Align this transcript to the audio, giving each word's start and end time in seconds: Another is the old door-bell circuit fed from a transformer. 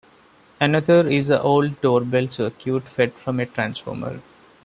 Another 0.59 1.07
is 1.07 1.27
the 1.27 1.39
old 1.43 1.79
door-bell 1.79 2.27
circuit 2.27 2.87
fed 2.89 3.13
from 3.13 3.39
a 3.39 3.45
transformer. 3.45 4.19